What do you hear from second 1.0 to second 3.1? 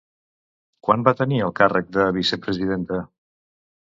va tenir el càrrec de vicepresidenta?